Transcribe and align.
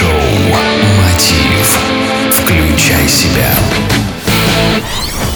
Mind 0.00 0.27
Show 0.27 0.54
«Мотив». 0.96 1.78
Включай 2.32 3.08
себя. 3.08 3.50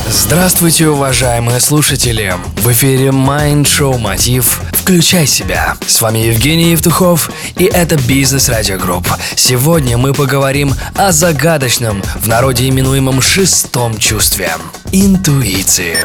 Здравствуйте, 0.09 0.89
уважаемые 0.89 1.61
слушатели! 1.61 2.35
В 2.59 2.73
эфире 2.73 3.09
Mind 3.09 3.65
Show 3.65 3.99
Мотив 3.99 4.61
«Включай 4.73 5.27
себя». 5.27 5.77
С 5.87 6.01
вами 6.01 6.21
Евгений 6.21 6.71
Евтухов, 6.73 7.31
и 7.57 7.65
это 7.65 7.97
Business 7.97 8.49
Radio 8.49 8.79
Group. 8.79 9.07
Сегодня 9.37 9.99
мы 9.99 10.15
поговорим 10.15 10.73
о 10.95 11.13
загадочном, 11.13 12.03
в 12.17 12.29
народе 12.29 12.69
именуемом 12.69 13.21
шестом 13.21 13.99
чувстве– 13.99 14.53
интуиции. 14.93 15.99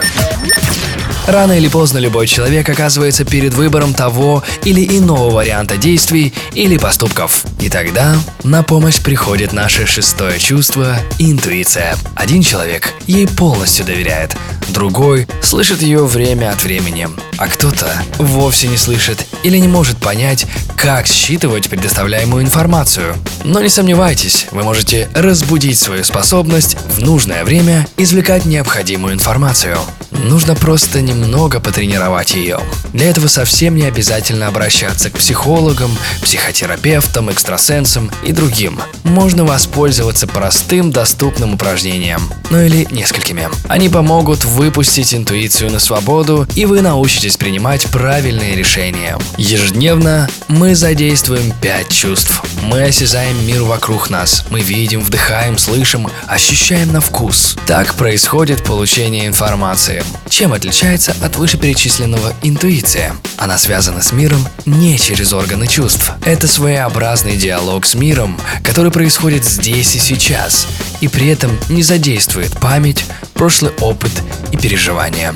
Рано 1.29 1.51
или 1.51 1.67
поздно 1.67 1.99
любой 1.99 2.25
человек 2.25 2.67
оказывается 2.69 3.23
перед 3.23 3.53
выбором 3.53 3.93
того 3.93 4.43
или 4.65 4.97
иного 4.97 5.29
варианта 5.29 5.77
действий 5.77 6.33
или 6.55 6.79
поступков. 6.79 7.45
И 7.61 7.69
тогда 7.69 8.15
на 8.43 8.63
помощь 8.63 8.99
приходит 8.99 9.53
наше 9.53 9.85
шестое 9.85 10.39
чувство– 10.39 10.97
интуиция. 11.19 11.95
Один 12.15 12.41
человек 12.41 12.95
ей 13.05 13.27
полностью 13.27 13.85
доверяет, 13.85 14.35
другой 14.71 15.27
слышит 15.41 15.81
ее 15.81 16.05
время 16.05 16.51
от 16.51 16.63
времени, 16.63 17.09
а 17.37 17.47
кто-то 17.47 17.91
вовсе 18.17 18.67
не 18.67 18.77
слышит 18.77 19.25
или 19.43 19.57
не 19.57 19.67
может 19.67 19.97
понять, 19.97 20.45
как 20.75 21.07
считывать 21.07 21.69
предоставляемую 21.69 22.43
информацию. 22.43 23.15
Но 23.43 23.61
не 23.61 23.69
сомневайтесь, 23.69 24.47
вы 24.51 24.63
можете 24.63 25.09
разбудить 25.13 25.79
свою 25.79 26.03
способность 26.03 26.77
в 26.95 27.01
нужное 27.01 27.43
время 27.43 27.87
извлекать 27.97 28.45
необходимую 28.45 29.13
информацию. 29.13 29.77
Нужно 30.11 30.55
просто 30.55 31.01
немного 31.01 31.59
потренировать 31.59 32.33
ее. 32.33 32.59
Для 32.93 33.09
этого 33.09 33.27
совсем 33.27 33.75
не 33.75 33.83
обязательно 33.83 34.47
обращаться 34.47 35.09
к 35.09 35.13
психологам, 35.13 35.91
психотерапевтам, 36.21 37.31
экстрасенсам 37.31 38.11
и 38.23 38.31
другим. 38.31 38.79
Можно 39.03 39.45
воспользоваться 39.45 40.27
простым 40.27 40.91
доступным 40.91 41.53
упражнением, 41.53 42.21
ну 42.49 42.61
или 42.61 42.87
несколькими. 42.91 43.47
Они 43.67 43.87
помогут 43.87 44.43
выпустить 44.59 45.13
интуицию 45.13 45.71
на 45.71 45.79
свободу, 45.79 46.45
и 46.53 46.65
вы 46.65 46.81
научитесь 46.81 47.37
принимать 47.37 47.85
правильные 47.85 48.57
решения. 48.57 49.17
Ежедневно 49.37 50.29
мы 50.49 50.75
задействуем 50.75 51.53
пять 51.61 51.87
чувств. 51.87 52.43
Мы 52.63 52.83
осязаем 52.83 53.47
мир 53.47 53.63
вокруг 53.63 54.09
нас. 54.09 54.43
Мы 54.49 54.59
видим, 54.59 54.99
вдыхаем, 54.99 55.57
слышим, 55.57 56.09
ощущаем 56.27 56.91
на 56.91 56.99
вкус. 56.99 57.55
Так 57.67 57.93
происходит 57.93 58.65
получение 58.65 59.27
информации. 59.27 60.03
Чем 60.29 60.51
отличается 60.51 61.15
от 61.21 61.37
вышеперечисленного 61.37 62.33
интуиция? 62.41 63.15
Она 63.37 63.57
связана 63.57 64.01
с 64.01 64.11
миром 64.11 64.45
не 64.65 64.99
через 64.99 65.31
органы 65.31 65.67
чувств. 65.67 66.11
Это 66.25 66.49
своеобразный 66.49 67.37
диалог 67.37 67.85
с 67.85 67.95
миром, 67.95 68.37
который 68.61 68.91
происходит 68.91 69.45
здесь 69.45 69.95
и 69.95 69.99
сейчас, 69.99 70.67
и 71.01 71.07
при 71.07 71.27
этом 71.27 71.51
не 71.69 71.83
задействует 71.83 72.51
память, 72.59 73.05
прошлый 73.33 73.71
опыт 73.79 74.11
и 74.51 74.57
переживания. 74.57 75.33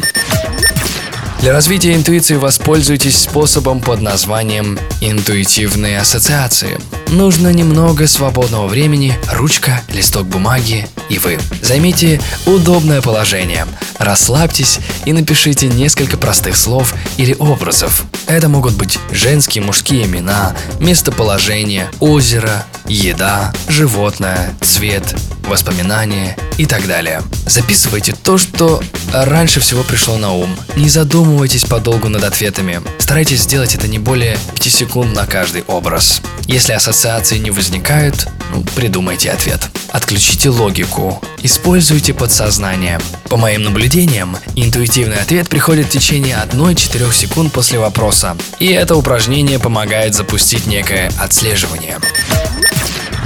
Для 1.44 1.52
развития 1.52 1.94
интуиции 1.94 2.36
воспользуйтесь 2.36 3.18
способом 3.18 3.82
под 3.82 4.00
названием 4.00 4.80
интуитивные 5.02 6.00
ассоциации. 6.00 6.80
Нужно 7.10 7.50
немного 7.50 8.08
свободного 8.08 8.68
времени, 8.68 9.14
ручка, 9.30 9.82
листок 9.90 10.26
бумаги 10.26 10.88
и 11.10 11.20
вы. 11.20 11.38
Займите 11.62 12.22
удобное 12.46 13.02
положение, 13.02 13.68
расслабьтесь 14.00 14.80
и 15.04 15.12
напишите 15.12 15.68
несколько 15.68 16.16
простых 16.16 16.56
слов 16.56 16.96
или 17.18 17.36
образов. 17.38 18.06
Это 18.26 18.48
могут 18.48 18.76
быть 18.76 18.98
женские, 19.12 19.66
мужские 19.66 20.06
имена, 20.06 20.56
местоположение, 20.80 21.92
озеро, 22.00 22.66
еда, 22.88 23.54
животное, 23.68 24.54
цвет, 24.62 25.14
воспоминания 25.48 26.38
и 26.58 26.66
так 26.66 26.88
далее. 26.88 27.22
Записывайте 27.46 28.14
то, 28.14 28.38
что 28.38 28.82
раньше 29.14 29.60
всего 29.60 29.84
пришло 29.84 30.18
на 30.18 30.34
ум. 30.34 30.56
Не 30.76 30.90
задумывайтесь 30.90 31.66
подолгу 31.66 32.10
над 32.10 32.24
ответами. 32.24 32.82
Старайтесь 33.00 33.42
сделать 33.42 33.76
это 33.76 33.88
не 33.88 34.00
более 34.00 34.38
5 34.56 34.64
секунд 34.64 35.16
на 35.16 35.26
каждый 35.26 35.64
образ. 35.64 36.22
Если 36.46 36.74
ассоциации 36.74 37.38
не 37.38 37.52
возникают, 37.52 38.28
ну, 38.54 38.64
придумайте 38.76 39.32
ответ. 39.32 39.70
Отключите 39.92 40.50
логику. 40.50 41.22
Используйте 41.42 42.14
подсознание. 42.14 43.00
По 43.30 43.38
моим 43.38 43.64
наблюдениям, 43.64 44.38
интуитивный 44.56 45.18
ответ 45.18 45.50
приходит 45.50 45.88
в 45.88 45.92
течение 45.92 46.38
1-4 46.52 47.14
секунд 47.14 47.54
после 47.54 47.80
вопроса. 47.80 48.36
И 48.60 48.68
это 48.68 48.96
упражнение 48.96 49.60
помогает 49.60 50.16
запустить 50.16 50.66
некое 50.66 51.12
отслеживание. 51.20 51.98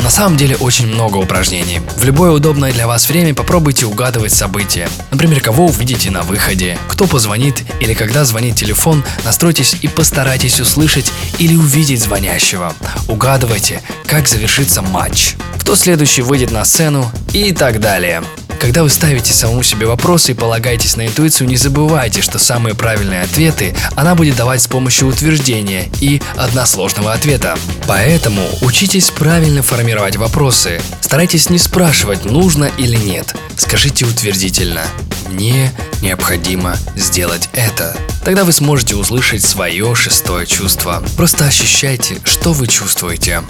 На 0.03 0.09
самом 0.09 0.37
деле 0.37 0.55
очень 0.55 0.87
много 0.87 1.17
упражнений. 1.17 1.81
В 1.97 2.03
любое 2.03 2.31
удобное 2.31 2.71
для 2.71 2.87
вас 2.87 3.09
время 3.09 3.33
попробуйте 3.33 3.85
угадывать 3.85 4.33
события. 4.33 4.87
Например, 5.11 5.41
кого 5.41 5.65
увидите 5.65 6.11
на 6.11 6.21
выходе, 6.21 6.77
кто 6.87 7.07
позвонит 7.07 7.63
или 7.81 7.93
когда 7.93 8.23
звонит 8.23 8.55
телефон, 8.55 9.03
настройтесь 9.25 9.75
и 9.81 9.87
постарайтесь 9.87 10.59
услышать 10.59 11.11
или 11.39 11.55
увидеть 11.55 12.01
звонящего. 12.01 12.73
Угадывайте, 13.07 13.81
как 14.05 14.27
завершится 14.27 14.81
матч, 14.81 15.35
кто 15.59 15.75
следующий 15.75 16.21
выйдет 16.21 16.51
на 16.51 16.63
сцену 16.63 17.11
и 17.33 17.51
так 17.51 17.79
далее. 17.79 18.23
Когда 18.59 18.83
вы 18.83 18.89
ставите 18.89 19.33
самому 19.33 19.63
себе 19.63 19.85
вопросы 19.85 20.31
и 20.31 20.35
полагаетесь 20.35 20.95
на 20.95 21.07
интуицию, 21.07 21.47
не 21.47 21.57
забывайте, 21.57 22.21
что 22.21 22.39
самые 22.39 22.75
правильные 22.75 23.21
ответы 23.21 23.75
она 23.95 24.15
будет 24.15 24.35
давать 24.35 24.61
с 24.61 24.67
помощью 24.67 25.07
утверждения 25.07 25.89
и 26.01 26.21
односложного 26.35 27.13
ответа. 27.13 27.57
Поэтому 27.87 28.41
учитесь 28.61 29.11
правильно 29.11 29.61
формировать 29.61 30.17
вопросы. 30.17 30.81
Старайтесь 31.01 31.49
не 31.49 31.59
спрашивать, 31.59 32.25
нужно 32.25 32.65
или 32.77 32.95
нет. 32.95 33.35
Скажите 33.57 34.05
утвердительно 34.05 34.83
«Мне 35.29 35.71
необходимо 36.01 36.75
сделать 36.95 37.49
это». 37.53 37.95
Тогда 38.25 38.43
вы 38.43 38.51
сможете 38.51 38.95
услышать 38.95 39.43
свое 39.43 39.95
шестое 39.95 40.45
чувство. 40.45 41.03
Просто 41.15 41.45
ощущайте, 41.45 42.17
что 42.25 42.53
вы 42.53 42.67
чувствуете. 42.67 43.41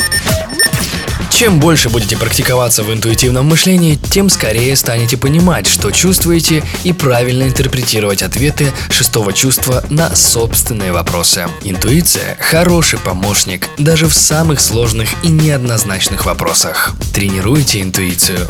Чем 1.29 1.59
больше 1.59 1.89
будете 1.89 2.17
практиковаться 2.17 2.83
в 2.83 2.91
интуитивном 2.91 3.45
мышлении, 3.45 3.95
тем 3.95 4.29
скорее 4.29 4.75
станете 4.75 5.17
понимать, 5.17 5.67
что 5.67 5.91
чувствуете 5.91 6.63
и 6.83 6.94
правильно 6.94 7.44
интерпретировать 7.44 8.23
ответы 8.23 8.72
шестого 8.89 9.33
чувства 9.33 9.83
на 9.89 10.16
собственные 10.16 10.91
вопросы. 10.91 11.47
Интуиция– 11.63 12.38
хороший 12.39 13.00
помощник 13.00 13.67
даже 13.77 14.07
в 14.07 14.13
самых 14.13 14.59
сложных 14.59 15.09
и 15.23 15.27
неоднозначных 15.27 16.25
вопросах. 16.25 16.94
Тренируйте 17.13 17.81
интуицию. 17.81 18.47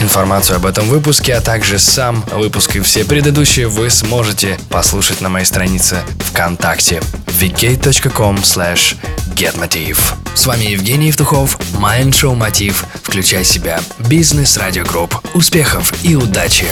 Информацию 0.00 0.56
об 0.56 0.66
этом 0.66 0.88
выпуске, 0.88 1.34
а 1.34 1.40
также 1.40 1.78
сам 1.78 2.24
выпуск 2.32 2.76
и 2.76 2.80
все 2.80 3.04
предыдущие 3.04 3.66
вы 3.66 3.90
сможете 3.90 4.58
послушать 4.70 5.20
на 5.20 5.28
моей 5.28 5.44
странице 5.44 5.98
ВКонтакте 6.30 7.02
vk.com 7.26 8.36
slash 8.36 8.96
getmotiv. 9.38 10.14
С 10.34 10.46
вами 10.46 10.64
Евгений 10.64 11.08
Евтухов, 11.08 11.58
Mind 11.74 12.10
Show 12.10 12.34
Мотив. 12.34 12.84
Включай 13.04 13.44
себя. 13.44 13.78
Business 13.98 14.56
Radio 14.56 14.84
Group. 14.84 15.14
Успехов 15.32 15.92
и 16.02 16.16
удачи! 16.16 16.66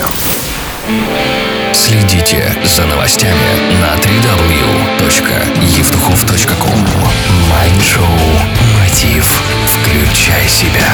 Следите 1.73 2.57
за 2.65 2.85
новостями 2.87 3.77
на 3.81 3.95
www.evtuhov.com 3.97 6.89
Mind 7.51 7.85
Show 7.85 8.19
Мотив. 8.75 9.43
Включай 9.69 10.49
себя. 10.49 10.86